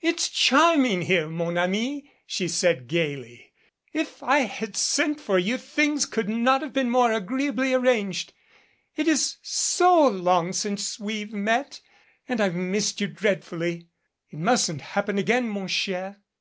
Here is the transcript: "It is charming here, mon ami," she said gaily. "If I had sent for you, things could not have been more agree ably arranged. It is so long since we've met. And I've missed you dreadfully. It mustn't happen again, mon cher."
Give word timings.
"It 0.00 0.20
is 0.20 0.28
charming 0.28 1.02
here, 1.02 1.28
mon 1.28 1.58
ami," 1.58 2.08
she 2.28 2.46
said 2.46 2.86
gaily. 2.86 3.50
"If 3.92 4.22
I 4.22 4.42
had 4.46 4.76
sent 4.76 5.20
for 5.20 5.36
you, 5.36 5.58
things 5.58 6.06
could 6.06 6.28
not 6.28 6.62
have 6.62 6.72
been 6.72 6.88
more 6.88 7.10
agree 7.12 7.48
ably 7.48 7.74
arranged. 7.74 8.32
It 8.94 9.08
is 9.08 9.38
so 9.42 10.06
long 10.06 10.52
since 10.52 11.00
we've 11.00 11.32
met. 11.32 11.80
And 12.28 12.40
I've 12.40 12.54
missed 12.54 13.00
you 13.00 13.08
dreadfully. 13.08 13.88
It 14.30 14.38
mustn't 14.38 14.80
happen 14.80 15.18
again, 15.18 15.48
mon 15.48 15.66
cher." 15.66 16.18